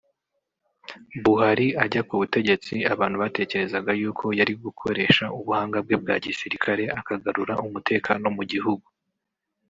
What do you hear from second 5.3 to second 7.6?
ubuhanga bwe bwa gisirikare akagarura